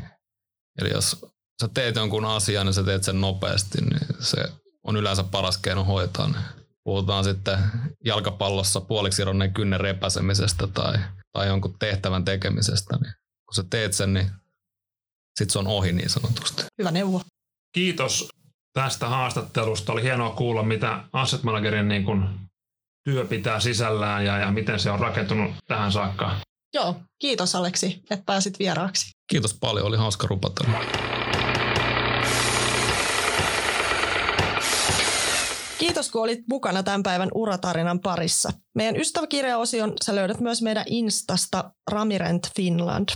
eli 0.80 0.90
jos 0.90 1.26
sä 1.62 1.68
teet 1.74 1.96
jonkun 1.96 2.24
asian 2.24 2.66
ja 2.66 2.72
sä 2.72 2.84
teet 2.84 3.04
sen 3.04 3.20
nopeasti, 3.20 3.78
niin 3.80 4.00
se 4.20 4.44
on 4.84 4.96
yleensä 4.96 5.24
paras 5.24 5.58
keino 5.58 5.84
hoitaa. 5.84 6.28
Niin 6.28 6.44
puhutaan 6.84 7.24
sitten 7.24 7.58
jalkapallossa 8.04 8.80
puoliksi 8.80 9.22
ironneen 9.22 9.54
kynnen 9.54 9.80
repäsemisestä 9.80 10.66
tai, 10.66 10.98
tai 11.32 11.46
jonkun 11.46 11.78
tehtävän 11.78 12.24
tekemisestä. 12.24 12.96
Niin 12.96 13.12
kun 13.46 13.54
sä 13.54 13.64
teet 13.70 13.92
sen, 13.92 14.14
niin 14.14 14.30
sit 15.38 15.50
se 15.50 15.58
on 15.58 15.66
ohi 15.66 15.92
niin 15.92 16.10
sanotusti. 16.10 16.62
Hyvä 16.78 16.90
neuvo. 16.90 17.22
Kiitos 17.74 18.28
tästä 18.72 19.08
haastattelusta. 19.08 19.92
Oli 19.92 20.02
hienoa 20.02 20.30
kuulla, 20.30 20.62
mitä 20.62 21.04
Asset 21.12 21.42
Managerin 21.42 21.88
niin 21.88 22.04
kuin 22.04 22.28
työ 23.04 23.24
pitää 23.24 23.60
sisällään 23.60 24.24
ja, 24.24 24.38
ja 24.38 24.50
miten 24.50 24.80
se 24.80 24.90
on 24.90 25.00
rakentunut 25.00 25.52
tähän 25.66 25.92
saakka. 25.92 26.36
Joo, 26.78 26.94
kiitos 27.18 27.54
Aleksi, 27.54 28.02
että 28.10 28.24
pääsit 28.26 28.58
vieraaksi. 28.58 29.10
Kiitos 29.26 29.54
paljon, 29.54 29.86
oli 29.86 29.96
hauska 29.96 30.26
rupatella. 30.26 30.80
Kiitos 35.78 36.10
kun 36.10 36.22
olit 36.22 36.40
mukana 36.48 36.82
tämän 36.82 37.02
päivän 37.02 37.28
uratarinan 37.34 38.00
parissa. 38.00 38.52
Meidän 38.74 38.96
ystäväkirjaosion 38.96 39.92
sä 40.04 40.14
löydät 40.14 40.40
myös 40.40 40.62
meidän 40.62 40.84
Instasta 40.86 41.70
Ramirent 41.90 42.50
Finland. 42.56 43.08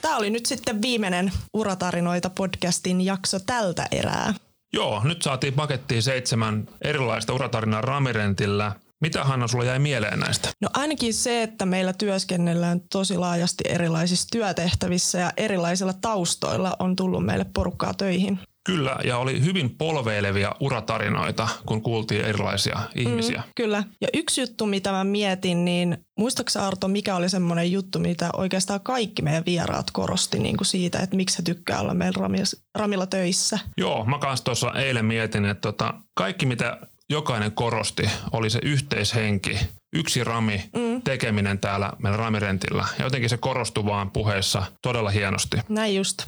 Tämä 0.00 0.16
oli 0.16 0.30
nyt 0.30 0.46
sitten 0.46 0.82
viimeinen 0.82 1.32
Uratarinoita 1.54 2.30
podcastin 2.30 3.00
jakso 3.00 3.38
tältä 3.46 3.86
erää. 3.90 4.34
Joo, 4.74 5.00
nyt 5.04 5.22
saatiin 5.22 5.54
pakettiin 5.54 6.02
seitsemän 6.02 6.68
erilaista 6.82 7.32
uratarinaa 7.32 7.80
Ramirentillä. 7.80 8.72
Mitä 9.00 9.24
Hanna 9.24 9.48
sulla 9.48 9.64
jäi 9.64 9.78
mieleen 9.78 10.20
näistä? 10.20 10.48
No 10.60 10.68
ainakin 10.74 11.14
se, 11.14 11.42
että 11.42 11.66
meillä 11.66 11.92
työskennellään 11.92 12.80
tosi 12.92 13.18
laajasti 13.18 13.64
erilaisissa 13.68 14.28
työtehtävissä 14.32 15.18
ja 15.18 15.32
erilaisilla 15.36 15.92
taustoilla 16.00 16.76
on 16.78 16.96
tullut 16.96 17.26
meille 17.26 17.46
porukkaa 17.54 17.94
töihin. 17.94 18.38
Kyllä, 18.64 18.96
ja 19.04 19.18
oli 19.18 19.44
hyvin 19.44 19.70
polveilevia 19.70 20.54
uratarinoita, 20.60 21.48
kun 21.66 21.82
kuultiin 21.82 22.24
erilaisia 22.24 22.80
ihmisiä. 22.94 23.42
Mm, 23.46 23.52
kyllä. 23.56 23.84
Ja 24.00 24.08
yksi 24.14 24.40
juttu, 24.40 24.66
mitä 24.66 24.92
mä 24.92 25.04
mietin, 25.04 25.64
niin 25.64 25.96
muistaaksä 26.18 26.66
Arto, 26.66 26.88
mikä 26.88 27.16
oli 27.16 27.28
semmoinen 27.28 27.72
juttu, 27.72 27.98
mitä 27.98 28.30
oikeastaan 28.36 28.80
kaikki 28.80 29.22
meidän 29.22 29.44
vieraat 29.46 29.90
korosti 29.90 30.38
niin 30.38 30.56
kuin 30.56 30.66
siitä, 30.66 30.98
että 30.98 31.16
miksi 31.16 31.38
he 31.38 31.42
tykkää 31.42 31.80
olla 31.80 31.94
meillä 31.94 32.28
Ramilla 32.74 33.06
töissä? 33.06 33.58
Joo, 33.76 34.04
mä 34.04 34.18
kanssa 34.18 34.44
tuossa 34.44 34.72
eilen 34.72 35.04
mietin, 35.04 35.44
että 35.44 35.60
tota, 35.60 35.94
kaikki 36.14 36.46
mitä 36.46 36.78
jokainen 37.10 37.52
korosti 37.52 38.10
oli 38.32 38.50
se 38.50 38.58
yhteishenki, 38.62 39.58
yksi 39.94 40.24
rami 40.24 40.70
mm. 40.76 41.02
tekeminen 41.02 41.58
täällä 41.58 41.92
meillä 41.98 42.16
ramirentillä. 42.16 42.84
Ja 42.98 43.04
jotenkin 43.04 43.30
se 43.30 43.36
korostui 43.36 43.84
vaan 43.84 44.10
puheessa 44.10 44.62
todella 44.82 45.10
hienosti. 45.10 45.56
Näin 45.68 45.94
just. 45.94 46.22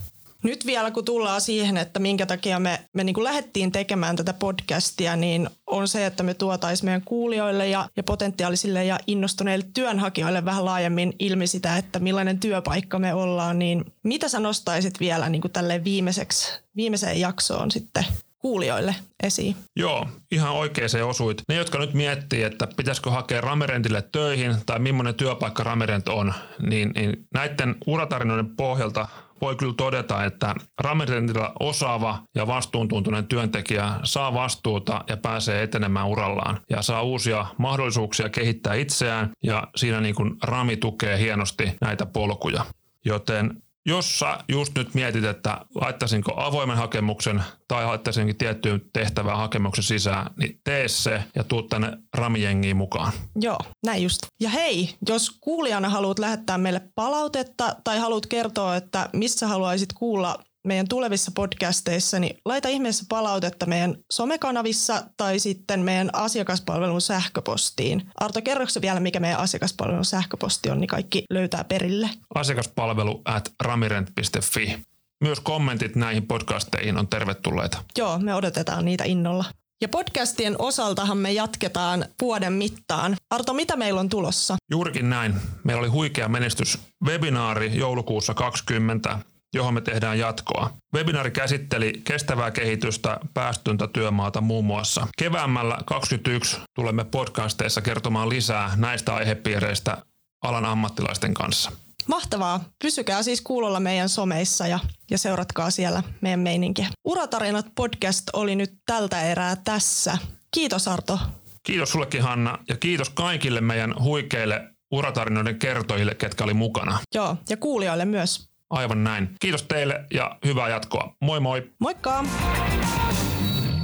Nyt 0.46 0.66
vielä 0.66 0.90
kun 0.90 1.04
tullaan 1.04 1.40
siihen, 1.40 1.76
että 1.76 2.00
minkä 2.00 2.26
takia 2.26 2.58
me, 2.58 2.80
me 2.92 3.04
niin 3.04 3.24
lähdettiin 3.24 3.72
tekemään 3.72 4.16
tätä 4.16 4.32
podcastia, 4.32 5.16
niin 5.16 5.50
on 5.66 5.88
se, 5.88 6.06
että 6.06 6.22
me 6.22 6.34
tuotaisiin 6.34 6.86
meidän 6.86 7.02
kuulijoille 7.04 7.68
ja, 7.68 7.88
ja 7.96 8.02
potentiaalisille 8.02 8.84
ja 8.84 8.98
innostuneille 9.06 9.66
työnhakijoille 9.74 10.44
vähän 10.44 10.64
laajemmin 10.64 11.14
ilmi 11.18 11.46
sitä, 11.46 11.76
että 11.76 11.98
millainen 11.98 12.40
työpaikka 12.40 12.98
me 12.98 13.14
ollaan. 13.14 13.58
Niin 13.58 13.84
mitä 14.02 14.28
sä 14.28 14.40
nostaisit 14.40 15.00
vielä 15.00 15.28
niin 15.28 15.42
tälle 15.52 15.84
viimeiseksi, 15.84 16.52
viimeiseen 16.76 17.20
jaksoon 17.20 17.70
sitten 17.70 18.04
kuulijoille 18.38 18.94
esiin. 19.22 19.56
Joo, 19.76 20.06
ihan 20.32 20.52
oikein 20.52 20.88
se 20.88 21.02
osuit. 21.02 21.42
Ne, 21.48 21.54
jotka 21.54 21.78
nyt 21.78 21.94
miettii, 21.94 22.42
että 22.42 22.68
pitäisikö 22.76 23.10
hakea 23.10 23.40
Ramerentille 23.40 24.02
töihin 24.12 24.56
tai 24.66 24.78
millainen 24.78 25.14
työpaikka 25.14 25.64
Ramerent 25.64 26.08
on, 26.08 26.34
niin, 26.70 26.92
niin 26.94 27.26
näiden 27.34 27.76
uratarinoiden 27.86 28.56
pohjalta 28.56 29.08
voi 29.40 29.56
kyllä 29.56 29.74
todeta, 29.76 30.24
että 30.24 30.54
Ramerentilla 30.80 31.52
osaava 31.60 32.22
ja 32.34 32.46
vastuuntuntunen 32.46 33.26
työntekijä 33.26 33.92
saa 34.04 34.34
vastuuta 34.34 35.04
ja 35.08 35.16
pääsee 35.16 35.62
etenemään 35.62 36.06
urallaan 36.06 36.60
ja 36.70 36.82
saa 36.82 37.02
uusia 37.02 37.46
mahdollisuuksia 37.58 38.28
kehittää 38.28 38.74
itseään 38.74 39.30
ja 39.42 39.68
siinä 39.76 40.00
niin 40.00 40.14
kuin 40.14 40.36
Rami 40.42 40.76
tukee 40.76 41.18
hienosti 41.18 41.72
näitä 41.80 42.06
polkuja. 42.06 42.64
Joten 43.04 43.62
jos 43.86 44.18
sä 44.18 44.38
just 44.48 44.74
nyt 44.76 44.94
mietit, 44.94 45.24
että 45.24 45.60
laittaisinko 45.74 46.32
avoimen 46.36 46.76
hakemuksen 46.76 47.42
tai 47.68 47.86
laittaisinkin 47.86 48.36
tiettyyn 48.36 48.80
tehtävään 48.92 49.38
hakemuksen 49.38 49.84
sisään, 49.84 50.30
niin 50.38 50.60
tee 50.64 50.88
se 50.88 51.22
ja 51.34 51.44
tuu 51.44 51.62
tänne 51.62 51.92
ramijengiin 52.14 52.76
mukaan. 52.76 53.12
Joo, 53.40 53.58
näin 53.84 54.02
just. 54.02 54.18
Ja 54.40 54.48
hei, 54.48 54.94
jos 55.08 55.30
kuulijana 55.40 55.88
haluat 55.88 56.18
lähettää 56.18 56.58
meille 56.58 56.80
palautetta 56.94 57.76
tai 57.84 57.98
haluat 57.98 58.26
kertoa, 58.26 58.76
että 58.76 59.08
missä 59.12 59.46
haluaisit 59.46 59.92
kuulla 59.92 60.38
meidän 60.66 60.88
tulevissa 60.88 61.30
podcasteissa, 61.34 62.18
niin 62.18 62.36
laita 62.44 62.68
ihmeessä 62.68 63.04
palautetta 63.08 63.66
meidän 63.66 63.96
somekanavissa 64.12 65.02
tai 65.16 65.38
sitten 65.38 65.80
meidän 65.80 66.10
asiakaspalvelun 66.12 67.00
sähköpostiin. 67.00 68.10
Arto, 68.20 68.42
kerroksä 68.42 68.80
vielä, 68.80 69.00
mikä 69.00 69.20
meidän 69.20 69.40
asiakaspalvelun 69.40 70.04
sähköposti 70.04 70.70
on, 70.70 70.80
niin 70.80 70.88
kaikki 70.88 71.24
löytää 71.30 71.64
perille. 71.64 72.10
Asiakaspalvelu 72.34 73.22
at 73.24 73.52
ramirent.fi. 73.62 74.78
Myös 75.20 75.40
kommentit 75.40 75.96
näihin 75.96 76.26
podcasteihin 76.26 76.98
on 76.98 77.08
tervetulleita. 77.08 77.84
Joo, 77.98 78.18
me 78.18 78.34
odotetaan 78.34 78.84
niitä 78.84 79.04
innolla. 79.04 79.44
Ja 79.80 79.88
podcastien 79.88 80.56
osaltahan 80.58 81.18
me 81.18 81.32
jatketaan 81.32 82.04
vuoden 82.20 82.52
mittaan. 82.52 83.16
Arto, 83.30 83.54
mitä 83.54 83.76
meillä 83.76 84.00
on 84.00 84.08
tulossa? 84.08 84.56
Juurikin 84.70 85.10
näin. 85.10 85.34
Meillä 85.64 85.80
oli 85.80 85.88
huikea 85.88 86.28
menestys 86.28 86.78
webinaari 87.04 87.76
joulukuussa 87.78 88.34
20 88.34 89.18
johon 89.54 89.74
me 89.74 89.80
tehdään 89.80 90.18
jatkoa. 90.18 90.70
Webinaari 90.94 91.30
käsitteli 91.30 91.92
kestävää 92.04 92.50
kehitystä, 92.50 93.20
päästöntä 93.34 93.88
työmaata 93.88 94.40
muun 94.40 94.64
muassa. 94.64 95.06
Keväämällä 95.18 95.74
2021 95.86 96.56
tulemme 96.74 97.04
podcasteissa 97.04 97.80
kertomaan 97.80 98.28
lisää 98.28 98.72
näistä 98.76 99.14
aihepiireistä 99.14 99.96
alan 100.42 100.64
ammattilaisten 100.64 101.34
kanssa. 101.34 101.72
Mahtavaa. 102.06 102.64
Pysykää 102.82 103.22
siis 103.22 103.40
kuulolla 103.40 103.80
meidän 103.80 104.08
someissa 104.08 104.66
ja, 104.66 104.78
ja 105.10 105.18
seuratkaa 105.18 105.70
siellä 105.70 106.02
meidän 106.20 106.40
meininkiä. 106.40 106.88
Uratarinat 107.04 107.66
podcast 107.74 108.26
oli 108.32 108.56
nyt 108.56 108.72
tältä 108.86 109.22
erää 109.22 109.56
tässä. 109.56 110.18
Kiitos 110.54 110.88
Arto. 110.88 111.18
Kiitos 111.62 111.90
sullekin 111.90 112.22
Hanna 112.22 112.58
ja 112.68 112.76
kiitos 112.76 113.10
kaikille 113.10 113.60
meidän 113.60 113.94
huikeille 114.02 114.68
uratarinoiden 114.92 115.58
kertojille, 115.58 116.14
ketkä 116.14 116.44
oli 116.44 116.54
mukana. 116.54 116.98
Joo, 117.14 117.36
ja 117.48 117.56
kuulijoille 117.56 118.04
myös. 118.04 118.48
Aivan 118.70 119.04
näin. 119.04 119.30
Kiitos 119.40 119.62
teille 119.62 120.04
ja 120.14 120.38
hyvää 120.44 120.68
jatkoa. 120.68 121.16
Moi 121.20 121.40
moi. 121.40 121.70
Moikka. 121.78 122.24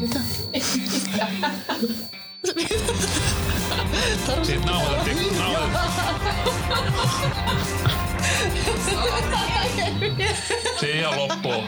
Mitä? 0.00 0.20
Siitä 4.42 4.66
nauhoitettiin. 4.66 5.34
Siinä 10.80 10.98
ihan 10.98 11.16
loppuu. 11.16 11.64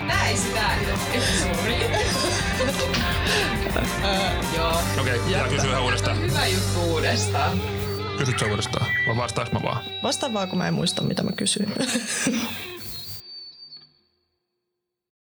Näin 0.00 0.38
sitä. 0.38 0.70
Joo. 4.56 4.82
Okei, 5.00 5.18
okay, 5.18 5.48
kysyä 5.48 5.80
uudestaan. 5.80 6.20
Hyvä 6.20 6.46
juttu 6.46 6.80
uudestaan. 6.80 7.81
Kysyt 8.18 8.38
sä 8.38 8.46
uudestaan 8.46 8.86
vai 9.06 9.16
vastaaks 9.16 9.52
mä 9.52 9.60
vaan? 9.62 9.84
Vastaan 10.02 10.32
vaan, 10.32 10.48
kun 10.48 10.58
mä 10.58 10.68
en 10.68 10.74
muista, 10.74 11.02
mitä 11.02 11.22
mä 11.22 11.30
kysyin. 11.36 11.74